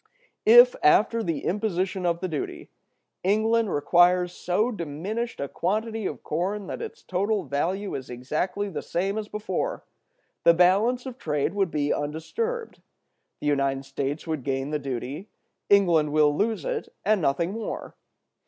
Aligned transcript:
If, 0.47 0.75
after 0.81 1.21
the 1.21 1.45
imposition 1.45 2.07
of 2.07 2.21
the 2.21 2.27
duty, 2.27 2.71
England 3.23 3.69
requires 3.71 4.33
so 4.33 4.71
diminished 4.71 5.39
a 5.39 5.47
quantity 5.47 6.07
of 6.07 6.23
corn 6.23 6.65
that 6.65 6.81
its 6.81 7.03
total 7.03 7.43
value 7.43 7.93
is 7.93 8.09
exactly 8.09 8.67
the 8.67 8.81
same 8.81 9.15
as 9.19 9.27
before, 9.27 9.83
the 10.43 10.55
balance 10.55 11.05
of 11.05 11.19
trade 11.19 11.53
would 11.53 11.69
be 11.69 11.93
undisturbed; 11.93 12.81
the 13.41 13.45
United 13.45 13.85
States 13.85 14.25
will 14.25 14.37
gain 14.37 14.71
the 14.71 14.79
duty, 14.79 15.29
England 15.69 16.11
will 16.11 16.35
lose 16.35 16.65
it, 16.65 16.89
and 17.05 17.21
nothing 17.21 17.51
more. 17.51 17.95